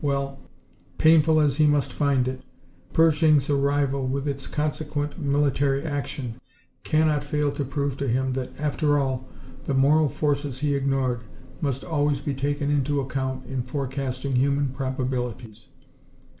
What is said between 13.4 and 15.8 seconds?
in forecasting human probabilities.